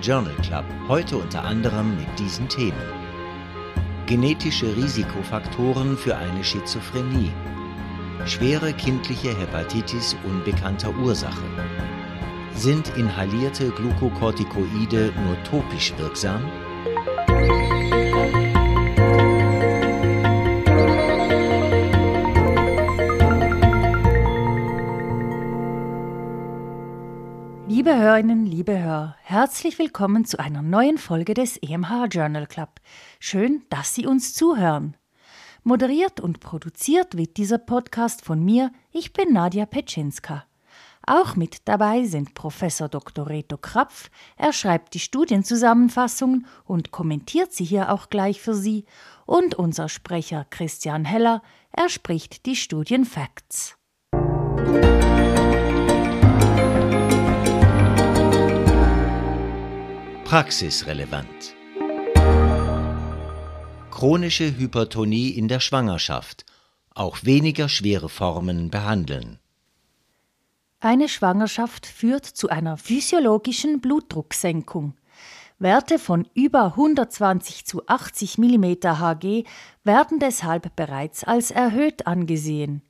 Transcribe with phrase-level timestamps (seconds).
[0.00, 2.74] Journal Club, heute unter anderem mit diesen Themen.
[4.06, 7.32] Genetische Risikofaktoren für eine Schizophrenie.
[8.24, 11.42] Schwere kindliche Hepatitis unbekannter Ursache.
[12.54, 16.42] Sind inhalierte Glukokortikoide nur topisch wirksam?
[28.58, 32.80] Liebe Hörer, herzlich willkommen zu einer neuen Folge des EMH Journal Club.
[33.20, 34.96] Schön, dass Sie uns zuhören.
[35.62, 38.72] Moderiert und produziert wird dieser Podcast von mir.
[38.90, 40.44] Ich bin Nadja Petschinska.
[41.06, 43.28] Auch mit dabei sind Professor Dr.
[43.28, 44.10] Reto Krapf.
[44.36, 48.86] Er schreibt die Studienzusammenfassungen und kommentiert sie hier auch gleich für Sie.
[49.24, 51.42] Und unser Sprecher Christian Heller.
[51.70, 53.76] Er spricht die Studienfacts.
[60.28, 61.56] Praxisrelevant.
[63.90, 66.44] Chronische Hypertonie in der Schwangerschaft.
[66.94, 69.38] Auch weniger schwere Formen behandeln.
[70.80, 74.98] Eine Schwangerschaft führt zu einer physiologischen Blutdrucksenkung.
[75.58, 79.44] Werte von über 120 zu 80 mm Hg
[79.82, 82.82] werden deshalb bereits als erhöht angesehen.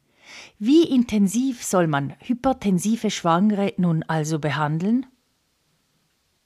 [0.58, 5.06] Wie intensiv soll man hypertensive Schwangere nun also behandeln?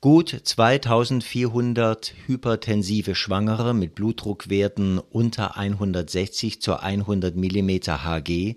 [0.03, 8.57] Gut 2400 hypertensive Schwangere mit Blutdruckwerten unter 160 zu 100 mm Hg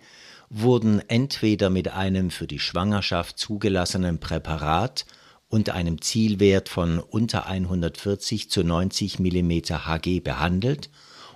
[0.49, 5.05] wurden entweder mit einem für die Schwangerschaft zugelassenen Präparat
[5.47, 10.89] und einem Zielwert von unter 140 zu 90 mm Hg behandelt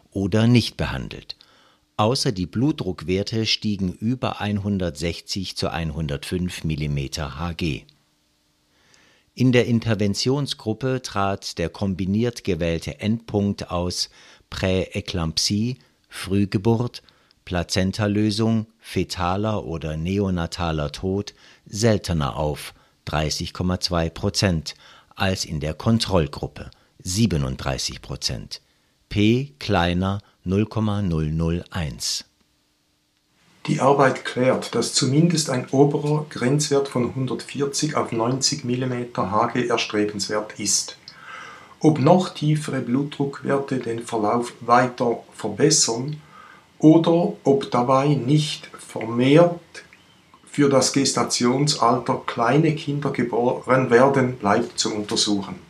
[0.10, 1.36] oder nicht behandelt.
[1.98, 7.86] Außer die Blutdruckwerte stiegen über 160 zu 105 mm Hg.
[9.36, 14.10] In der Interventionsgruppe trat der kombiniert gewählte Endpunkt aus
[14.50, 15.78] Präeklampsie,
[16.10, 17.04] Frühgeburt,
[17.46, 21.34] Plazentalösung, fetaler oder neonataler Tod
[21.66, 22.74] seltener auf
[23.08, 24.76] (30,2 Prozent)
[25.16, 26.70] als in der Kontrollgruppe
[27.04, 28.62] (37 Prozent),
[29.10, 32.29] p kleiner 0,001
[33.70, 40.60] die Arbeit klärt, dass zumindest ein oberer Grenzwert von 140 auf 90 mm Hg erstrebenswert
[40.60, 40.98] ist.
[41.80, 46.20] Ob noch tiefere Blutdruckwerte den Verlauf weiter verbessern
[46.80, 49.60] oder ob dabei nicht vermehrt
[50.52, 55.69] für das Gestationsalter kleine Kinder geboren werden, bleibt zu untersuchen.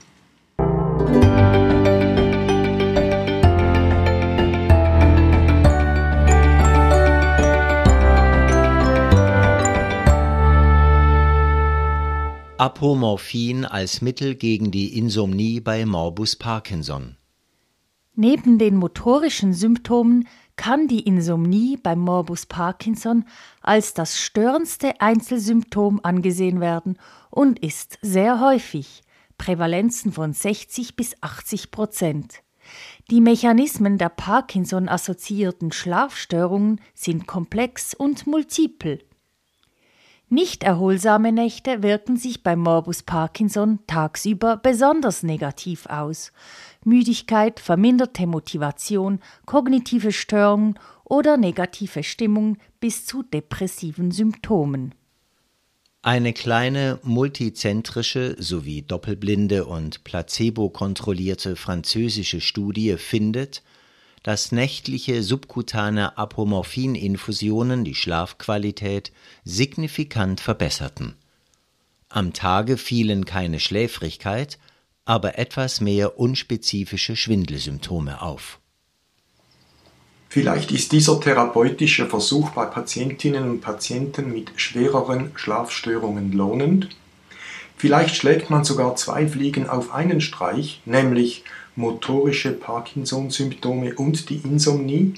[12.59, 17.15] Apomorphin als Mittel gegen die Insomnie bei Morbus Parkinson.
[18.15, 20.27] Neben den motorischen Symptomen
[20.57, 23.23] kann die Insomnie beim Morbus Parkinson
[23.61, 26.99] als das störendste Einzelsymptom angesehen werden
[27.29, 29.03] und ist sehr häufig,
[29.37, 32.43] Prävalenzen von 60 bis 80 Prozent.
[33.09, 38.99] Die Mechanismen der Parkinson-assoziierten Schlafstörungen sind komplex und multiple.
[40.31, 46.31] Nicht erholsame Nächte wirken sich beim Morbus Parkinson tagsüber besonders negativ aus.
[46.85, 54.93] Müdigkeit, verminderte Motivation, kognitive Störungen oder negative Stimmung bis zu depressiven Symptomen.
[56.03, 63.63] Eine kleine multizentrische sowie doppelblinde und placebo-kontrollierte französische Studie findet,
[64.23, 69.11] dass nächtliche subkutane Apomorphin-Infusionen die Schlafqualität
[69.43, 71.15] signifikant verbesserten.
[72.09, 74.57] Am Tage fielen keine Schläfrigkeit,
[75.05, 78.59] aber etwas mehr unspezifische Schwindelsymptome auf.
[80.31, 86.89] Vielleicht ist dieser therapeutische Versuch bei Patientinnen und Patienten mit schwereren Schlafstörungen lohnend.
[87.77, 91.43] Vielleicht schlägt man sogar zwei Fliegen auf einen Streich, nämlich
[91.79, 95.13] motorische Parkinson-Symptome und die Insomnie.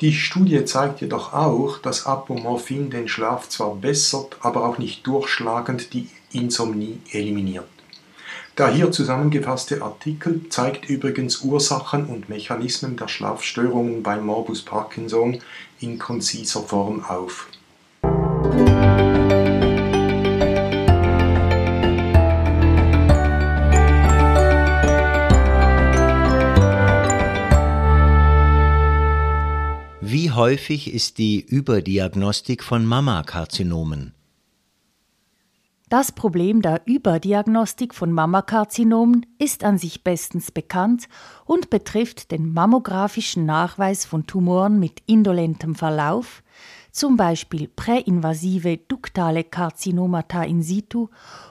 [0.00, 5.94] Die Studie zeigt jedoch auch, dass Apomorphin den Schlaf zwar bessert, aber auch nicht durchschlagend
[5.94, 7.68] die Insomnie eliminiert.
[8.58, 15.38] Der hier zusammengefasste Artikel zeigt übrigens Ursachen und Mechanismen der Schlafstörungen beim Morbus Parkinson
[15.78, 17.46] in konziser Form auf.
[30.48, 34.14] Häufig ist die Überdiagnostik von Mammakarzinomen?
[35.90, 41.10] Das Problem der Überdiagnostik von Mammakarzinomen ist an sich bestens bekannt
[41.44, 46.42] und betrifft den mammografischen Nachweis von Tumoren mit indolentem Verlauf,
[46.92, 51.08] zum Beispiel präinvasive duktale Karzinomata in situ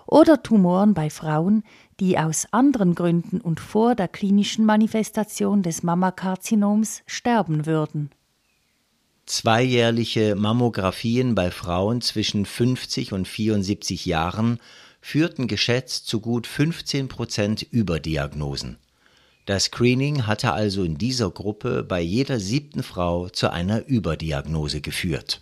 [0.08, 1.62] oder Tumoren bei Frauen,
[2.00, 8.10] die aus anderen Gründen und vor der klinischen Manifestation des Mammakarzinoms sterben würden.
[9.28, 14.58] Zweijährliche Mammographien bei Frauen zwischen 50 und 74 Jahren
[15.02, 18.78] führten geschätzt zu gut 15 Prozent Überdiagnosen.
[19.46, 25.42] Das Screening hatte also in dieser Gruppe bei jeder siebten Frau zu einer Überdiagnose geführt.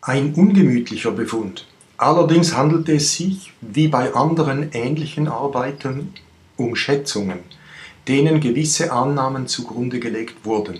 [0.00, 1.66] Ein ungemütlicher Befund.
[1.96, 6.14] Allerdings handelte es sich, wie bei anderen ähnlichen Arbeiten,
[6.56, 7.40] um Schätzungen,
[8.06, 10.78] denen gewisse Annahmen zugrunde gelegt wurden.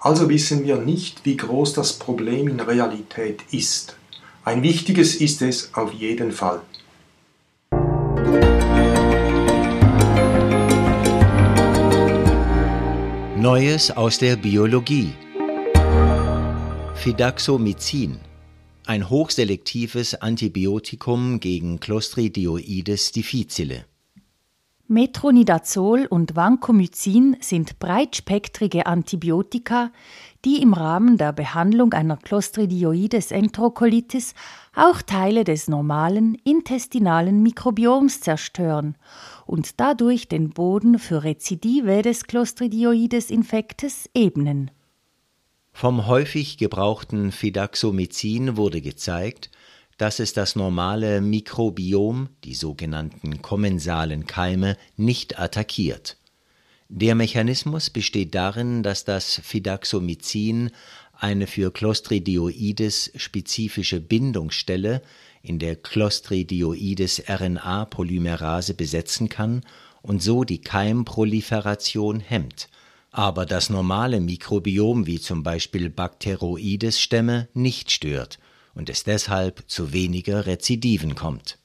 [0.00, 3.96] Also wissen wir nicht, wie groß das Problem in Realität ist.
[4.44, 6.62] Ein wichtiges ist es auf jeden Fall.
[13.36, 15.12] Neues aus der Biologie.
[16.94, 18.18] Fidaxomycin,
[18.86, 23.84] ein hochselektives Antibiotikum gegen Clostridioides difficile.
[24.90, 29.92] Metronidazol und Vancomycin sind breitspektrige Antibiotika,
[30.46, 34.32] die im Rahmen der Behandlung einer Clostridioides enterocolitis
[34.74, 38.96] auch Teile des normalen intestinalen Mikrobioms zerstören
[39.44, 44.70] und dadurch den Boden für Rezidive des Clostridioides Infektes ebnen.
[45.74, 49.50] Vom häufig gebrauchten Fidaxomycin wurde gezeigt,
[49.98, 56.16] dass es das normale Mikrobiom, die sogenannten kommensalen Keime, nicht attackiert.
[56.88, 60.70] Der Mechanismus besteht darin, dass das Fidaxomycin
[61.12, 65.02] eine für Clostridioides spezifische Bindungsstelle
[65.42, 69.62] in der Clostridioides RNA-Polymerase besetzen kann
[70.00, 72.68] und so die Keimproliferation hemmt,
[73.10, 78.38] aber das normale Mikrobiom wie zum Beispiel Bacteroides-Stämme nicht stört
[78.78, 81.58] und es deshalb zu weniger Rezidiven kommt.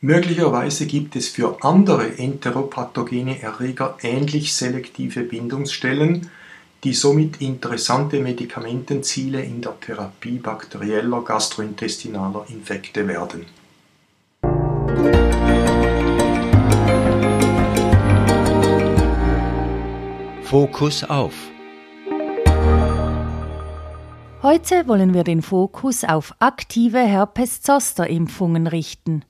[0.00, 6.30] Möglicherweise gibt es für andere enteropathogene Erreger ähnlich selektive Bindungsstellen,
[6.82, 13.46] die somit interessante Medikamentenziele in der Therapie bakterieller gastrointestinaler Infekte werden.
[20.42, 21.34] Fokus auf
[24.44, 29.24] Heute wollen wir den Fokus auf aktive Herpes-Zoster-Impfungen richten.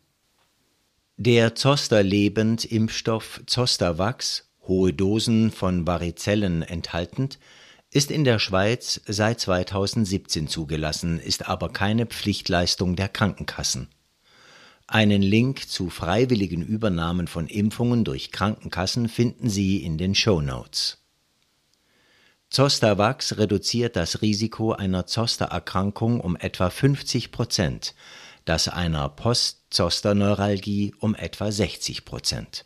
[1.17, 7.39] Der Zoster-Lebend-Impfstoff Zostavax, hohe Dosen von Varizellen enthaltend,
[7.93, 13.87] ist in der Schweiz seit 2017 zugelassen, ist aber keine Pflichtleistung der Krankenkassen.
[14.89, 21.04] Einen Link zu freiwilligen Übernahmen von Impfungen durch Krankenkassen finden Sie in den Show Notes.
[22.55, 27.97] Zostavax reduziert das Risiko einer Zostererkrankung um etwa 50 Prozent,
[28.45, 32.65] das einer Postzosterneuralgie um etwa 60 Prozent.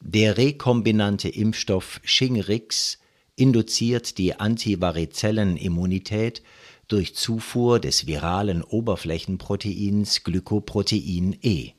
[0.00, 2.98] Der rekombinante Impfstoff Shingrix
[3.34, 6.42] induziert die Antivarizellenimmunität
[6.86, 11.72] durch Zufuhr des viralen Oberflächenproteins Glykoprotein E.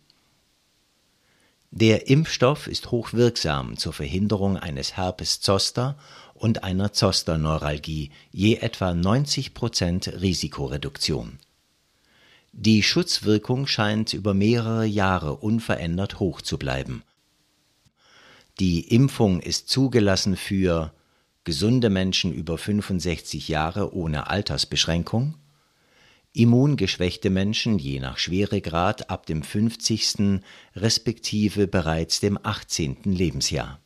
[1.72, 5.98] Der Impfstoff ist hochwirksam zur Verhinderung eines Herpes Zoster
[6.38, 11.39] und einer Zosterneuralgie, je etwa 90 Prozent Risikoreduktion.
[12.53, 17.03] Die Schutzwirkung scheint über mehrere Jahre unverändert hoch zu bleiben.
[18.60, 20.91] Die Impfung ist zugelassen für
[21.44, 25.36] gesunde Menschen über 65 Jahre ohne Altersbeschränkung,
[26.34, 30.41] immungeschwächte Menschen je nach Schweregrad ab dem 50.
[30.75, 32.98] respektive bereits dem 18.
[33.06, 33.79] Lebensjahr.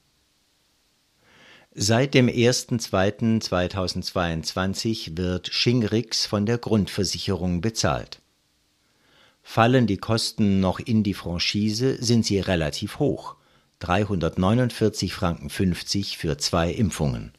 [1.73, 8.19] Seit dem 01.02.2022 wird Shingrix von der Grundversicherung bezahlt.
[9.41, 13.37] Fallen die Kosten noch in die Franchise, sind sie relativ hoch.
[13.79, 17.31] 349 Franken 50 für zwei Impfungen.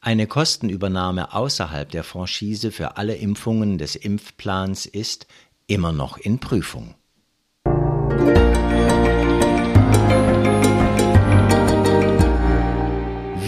[0.00, 5.26] Eine Kostenübernahme außerhalb der Franchise für alle Impfungen des Impfplans ist
[5.66, 6.94] immer noch in Prüfung.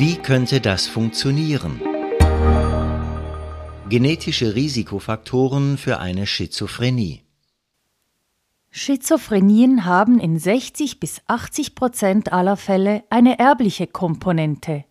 [0.01, 1.81] Wie könnte das funktionieren?
[3.89, 7.25] Genetische Risikofaktoren für eine Schizophrenie.
[8.71, 14.85] Schizophrenien haben in 60 bis 80 Prozent aller Fälle eine erbliche Komponente.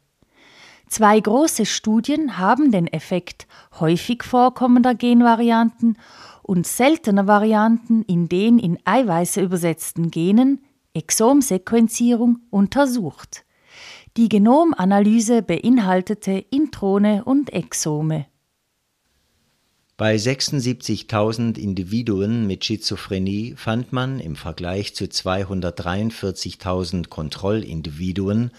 [0.90, 3.48] Zwei große Studien haben den Effekt
[3.80, 5.98] häufig vorkommender Genvarianten
[6.44, 10.60] und seltene Varianten in den in Eiweiße übersetzten Genen,
[10.94, 13.46] Exomsequenzierung, untersucht.
[14.18, 18.26] Die Genomanalyse beinhaltete Introne und Exome.
[19.96, 28.50] Bei 76.000 Individuen mit Schizophrenie fand man im Vergleich zu 243.000 Kontrollindividuen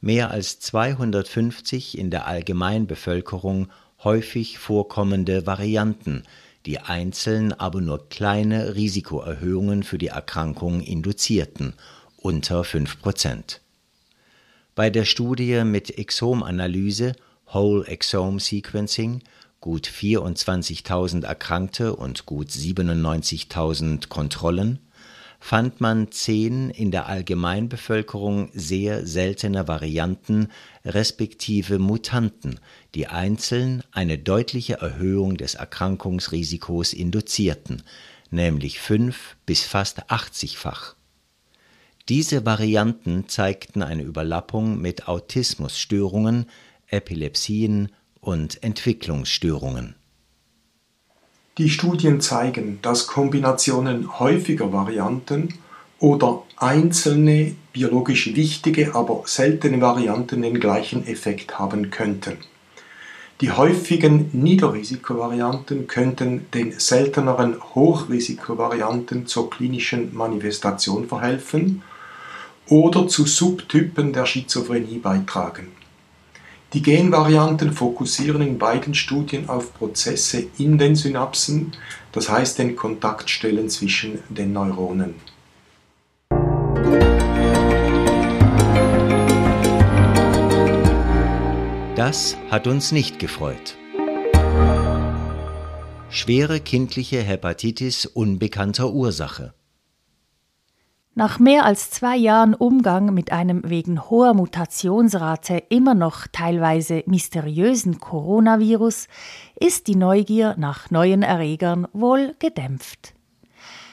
[0.00, 3.68] mehr als 250 in der Allgemeinbevölkerung
[4.02, 6.24] häufig vorkommende Varianten,
[6.66, 11.74] die einzeln aber nur kleine Risikoerhöhungen für die Erkrankung induzierten,
[12.16, 13.60] unter 5 Prozent.
[14.74, 17.14] Bei der Studie mit Exomanalyse
[17.52, 19.22] Whole Exome Sequencing
[19.60, 24.80] gut 24.000 Erkrankte und gut 97.000 Kontrollen,
[25.38, 30.48] fand man zehn in der Allgemeinbevölkerung sehr seltene Varianten
[30.84, 32.58] respektive Mutanten,
[32.96, 37.84] die einzeln eine deutliche Erhöhung des Erkrankungsrisikos induzierten,
[38.30, 40.96] nämlich fünf bis fast 80-fach.
[42.10, 46.44] Diese Varianten zeigten eine Überlappung mit Autismusstörungen,
[46.88, 49.94] Epilepsien und Entwicklungsstörungen.
[51.56, 55.54] Die Studien zeigen, dass Kombinationen häufiger Varianten
[55.98, 62.36] oder einzelne biologisch wichtige, aber seltene Varianten den gleichen Effekt haben könnten.
[63.40, 71.82] Die häufigen Niederrisikovarianten könnten den selteneren Hochrisikovarianten zur klinischen Manifestation verhelfen
[72.68, 75.68] oder zu Subtypen der Schizophrenie beitragen.
[76.72, 81.72] Die Genvarianten fokussieren in beiden Studien auf Prozesse in den Synapsen,
[82.10, 85.14] das heißt den Kontaktstellen zwischen den Neuronen.
[91.94, 93.76] Das hat uns nicht gefreut.
[96.10, 99.54] Schwere kindliche Hepatitis unbekannter Ursache.
[101.16, 108.00] Nach mehr als zwei Jahren Umgang mit einem wegen hoher Mutationsrate immer noch teilweise mysteriösen
[108.00, 109.06] Coronavirus
[109.54, 113.14] ist die Neugier nach neuen Erregern wohl gedämpft.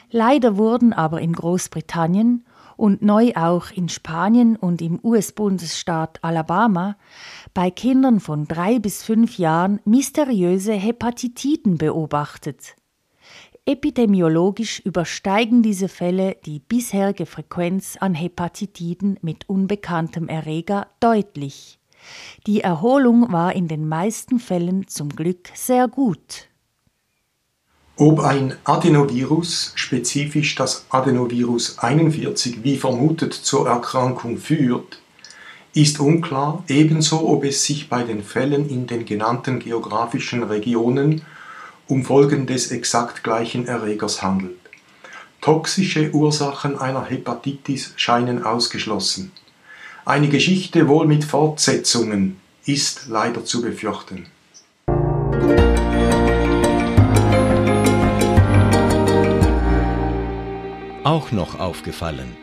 [0.10, 2.44] Leider wurden aber in Großbritannien
[2.76, 6.96] und neu auch in Spanien und im US-Bundesstaat Alabama
[7.54, 12.76] bei Kindern von drei bis fünf Jahren mysteriöse Hepatitiden beobachtet.
[13.66, 21.78] Epidemiologisch übersteigen diese Fälle die bisherige Frequenz an Hepatitiden mit unbekanntem Erreger deutlich.
[22.48, 26.48] Die Erholung war in den meisten Fällen zum Glück sehr gut.
[27.98, 35.00] Ob ein Adenovirus, spezifisch das Adenovirus 41, wie vermutet zur Erkrankung führt,
[35.74, 41.22] ist unklar, ebenso ob es sich bei den Fällen in den genannten geografischen Regionen
[41.92, 44.58] um Folgen des exakt gleichen Erregers handelt.
[45.42, 49.34] Toxische Ursachen einer Hepatitis scheinen ausgeschlossen.
[50.06, 54.28] Eine Geschichte wohl mit Fortsetzungen ist leider zu befürchten.
[61.04, 62.38] Auch noch aufgefallen.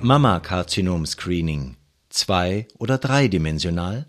[0.00, 1.76] Mammakarzinom-Screening,
[2.08, 4.06] zwei- oder dreidimensional?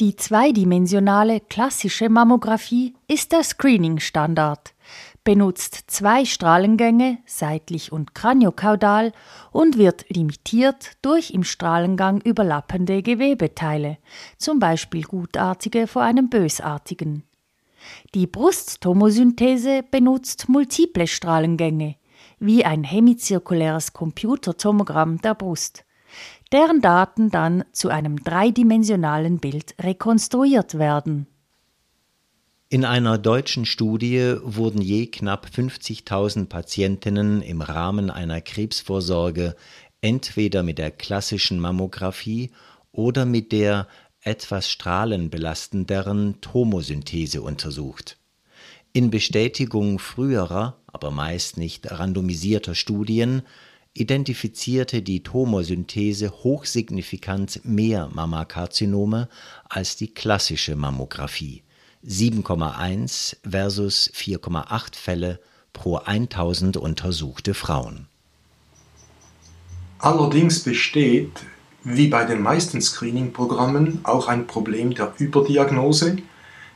[0.00, 4.74] Die zweidimensionale klassische Mammographie ist der Screening-Standard,
[5.22, 9.12] benutzt zwei Strahlengänge, seitlich und kraniokaudal,
[9.52, 13.98] und wird limitiert durch im Strahlengang überlappende Gewebeteile,
[14.38, 17.24] zum Beispiel gutartige vor einem bösartigen.
[18.14, 21.96] Die Brusttomosynthese benutzt multiple Strahlengänge,
[22.38, 25.84] wie ein hemizirkuläres Computertomogramm der Brust
[26.52, 31.26] deren Daten dann zu einem dreidimensionalen Bild rekonstruiert werden.
[32.68, 39.56] In einer deutschen Studie wurden je knapp 50.000 Patientinnen im Rahmen einer Krebsvorsorge
[40.00, 42.50] entweder mit der klassischen Mammographie
[42.90, 43.88] oder mit der
[44.22, 48.18] etwas strahlenbelastenderen Tomosynthese untersucht.
[48.92, 53.42] In Bestätigung früherer, aber meist nicht randomisierter Studien
[53.94, 59.28] identifizierte die Tomosynthese hochsignifikant mehr Mammakarzinome
[59.68, 61.62] als die klassische Mammographie
[62.06, 65.40] (7,1 versus 4,8 Fälle
[65.72, 68.06] pro 1000 untersuchte Frauen).
[69.98, 71.30] Allerdings besteht,
[71.84, 76.16] wie bei den meisten Screening-Programmen, auch ein Problem der Überdiagnose,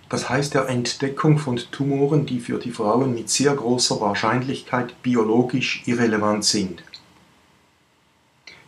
[0.08, 5.82] das heißt der Entdeckung von Tumoren, die für die Frauen mit sehr großer Wahrscheinlichkeit biologisch
[5.86, 6.84] irrelevant sind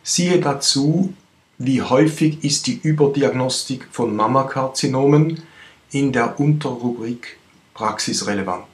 [0.03, 1.13] Siehe dazu,
[1.57, 5.41] wie häufig ist die Überdiagnostik von Mammakarzinomen,
[5.91, 7.37] in der Unterrubrik
[7.73, 8.67] Praxisrelevant.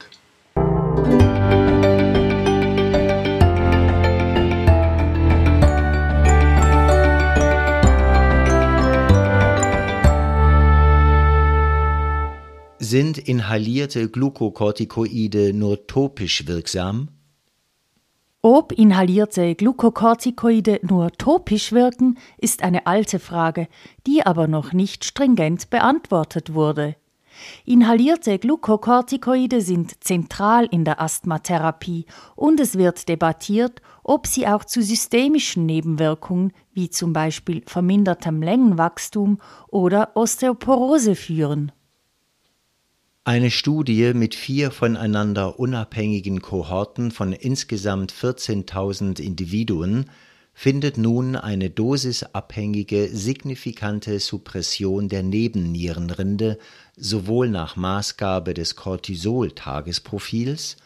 [12.79, 17.14] Sind inhalierte Glukokortikoide nur topisch wirksam?
[18.47, 23.67] Ob inhalierte Glukokortikoide nur topisch wirken, ist eine alte Frage,
[24.05, 26.95] die aber noch nicht stringent beantwortet wurde.
[27.65, 34.83] Inhalierte Glukokortikoide sind zentral in der Asthmatherapie und es wird debattiert, ob sie auch zu
[34.83, 41.71] systemischen Nebenwirkungen wie zum Beispiel vermindertem Längenwachstum oder Osteoporose führen.
[43.27, 50.11] Eine Studie mit vier voneinander unabhängigen Kohorten von insgesamt 14.000 Individuen
[50.53, 56.59] findet nun eine dosisabhängige signifikante Suppression der Nebennierenrinde
[56.97, 60.77] sowohl nach Maßgabe des Cortisol-Tagesprofils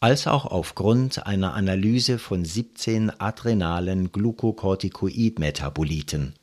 [0.00, 6.34] als auch aufgrund einer Analyse von 17 adrenalen Glukokortikoid-Metaboliten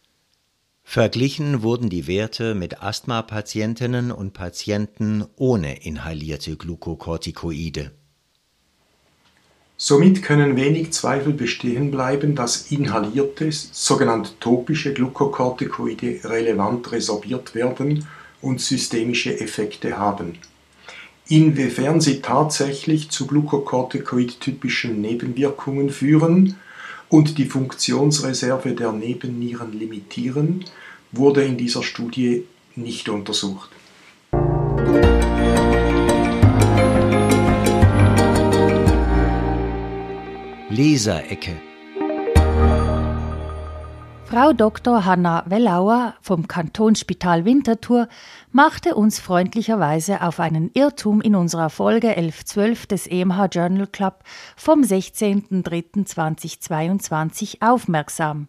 [0.84, 7.92] Verglichen wurden die Werte mit Asthma-Patientinnen und Patienten ohne inhalierte Glukokortikoide.
[9.76, 18.08] Somit können wenig Zweifel bestehen bleiben, dass inhalierte, sogenannte topische Glukokortikoide relevant resorbiert werden
[18.42, 20.38] und systemische Effekte haben.
[21.28, 26.58] Inwiefern sie tatsächlich zu Glukokortikoid-typischen Nebenwirkungen führen
[27.14, 30.66] und die Funktionsreserve der Nebennieren limitieren,
[31.12, 33.70] wurde in dieser Studie nicht untersucht.
[40.72, 41.62] Leserecke
[44.34, 45.06] Frau Dr.
[45.06, 48.08] Hanna Wellauer vom Kantonsspital Winterthur
[48.52, 54.24] machte uns freundlicherweise auf einen Irrtum in unserer Folge 1112 des EMH Journal Club
[54.56, 58.48] vom 16.03.2022 aufmerksam.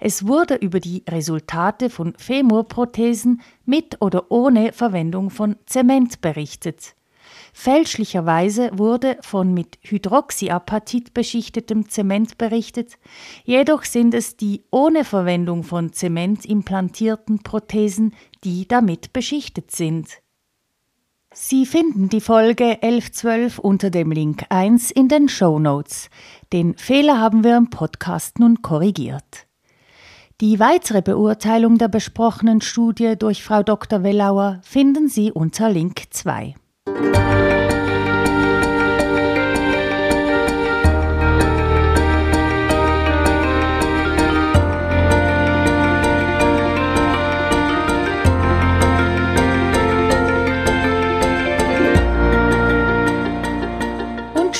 [0.00, 6.96] Es wurde über die Resultate von Femurprothesen mit oder ohne Verwendung von Zement berichtet.
[7.52, 12.98] Fälschlicherweise wurde von mit Hydroxyapatit beschichtetem Zement berichtet,
[13.44, 20.08] jedoch sind es die ohne Verwendung von Zement implantierten Prothesen, die damit beschichtet sind.
[21.34, 26.10] Sie finden die Folge 1112 unter dem Link 1 in den Show Notes.
[26.52, 29.46] Den Fehler haben wir im Podcast nun korrigiert.
[30.42, 34.02] Die weitere Beurteilung der besprochenen Studie durch Frau Dr.
[34.02, 36.54] Wellauer finden Sie unter Link 2.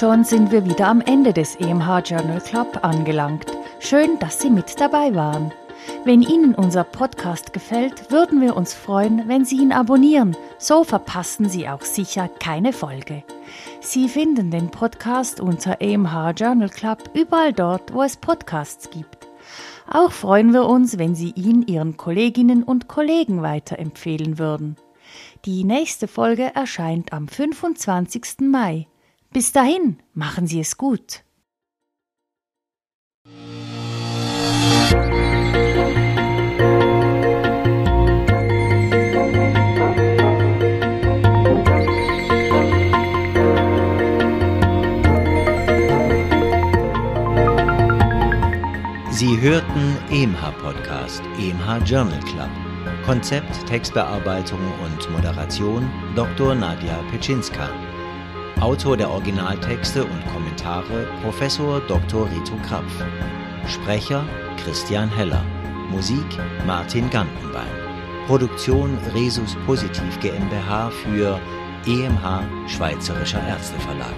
[0.02, 3.46] schon sind wir wieder am Ende des EMH Journal Club angelangt.
[3.78, 5.52] Schön, dass Sie mit dabei waren.
[6.04, 10.36] Wenn Ihnen unser Podcast gefällt, würden wir uns freuen, wenn Sie ihn abonnieren.
[10.58, 13.22] So verpassen Sie auch sicher keine Folge.
[13.80, 19.28] Sie finden den Podcast unter EMH Journal Club überall dort, wo es Podcasts gibt.
[19.88, 24.74] Auch freuen wir uns, wenn Sie ihn Ihren Kolleginnen und Kollegen weiterempfehlen würden.
[25.44, 28.40] Die nächste Folge erscheint am 25.
[28.50, 28.88] Mai.
[29.32, 31.24] Bis dahin, machen Sie es gut.
[49.10, 52.50] Sie hörten EMH Podcast, EMH Journal Club.
[53.06, 56.54] Konzept, Textbearbeitung und Moderation Dr.
[56.54, 57.70] Nadja Petschinska.
[58.62, 62.30] Autor der Originaltexte und Kommentare Professor Dr.
[62.30, 62.92] Rito Krapf.
[63.66, 64.24] Sprecher
[64.62, 65.44] Christian Heller.
[65.90, 66.24] Musik
[66.64, 67.66] Martin Gantenbein.
[68.28, 71.40] Produktion Resus Positiv GmbH für
[71.86, 74.14] EMH Schweizerischer Ärzteverlag.